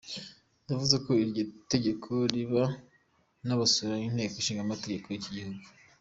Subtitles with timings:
[0.69, 2.63] Yavuze ko iryo tegeko rireba
[3.45, 5.65] n'abasura inteko ishingamategeko y'iki gihugu.